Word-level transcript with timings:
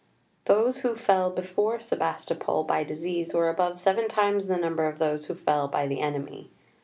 Those 0.45 0.79
who 0.79 0.95
fell 0.95 1.29
before 1.29 1.79
Sebastopol 1.79 2.63
by 2.63 2.83
disease 2.83 3.35
were 3.35 3.49
above 3.49 3.77
seven 3.77 4.07
times 4.07 4.47
the 4.47 4.57
number 4.57 4.87
of 4.87 4.97
those 4.97 5.27
who 5.27 5.35
fell 5.35 5.67
by 5.67 5.85
the 5.85 5.99
enemy. 6.01 6.49